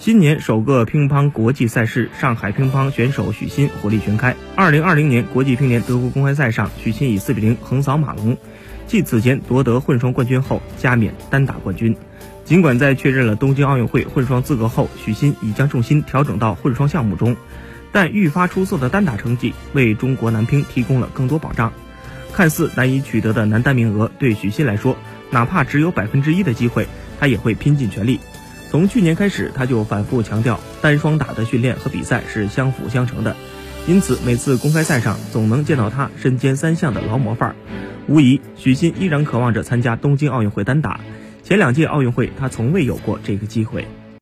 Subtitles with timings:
[0.00, 4.34] 新年首个乒乓国际赛事，上海乒乓选手许昕火力全开。
[4.56, 8.34] 二零二零年国际乒联德国公开赛上，许昕以四比零横扫马龙，
[8.86, 11.94] 继此前夺得混双冠军后，加冕单打冠军。
[12.46, 17.36] 尽管在确认了东京奥运会混双资格后，许昕已将重心调整到混双项目中，
[17.92, 21.70] 但愈发出色的单打成绩为中国男乒提供了更多保障。
[22.32, 24.96] 看似难以取得的男单名额，对许昕来说，
[25.30, 26.88] 哪怕只有百分之一的机会，
[27.20, 28.18] 他也会拼尽全力。
[28.70, 33.34] 从去年开始，他就反复强调，单双打的训练和比赛是相辅相成的，
[33.88, 37.56] 因此每次公开赛上总能见到他身兼三项的劳模范儿。
[38.06, 41.00] 无疑，许昕依然渴望着参加东京奥运会单打。
[41.42, 43.88] 前两届奥运会，他从未有过这个机会。